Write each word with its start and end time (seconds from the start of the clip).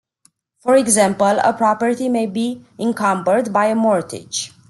For 0.61 0.75
example, 0.77 1.37
a 1.43 1.53
property 1.53 2.09
may 2.09 2.25
be 2.25 2.65
encumbered 2.79 3.53
by 3.53 3.67
a 3.67 3.75
mortgage. 3.75 4.51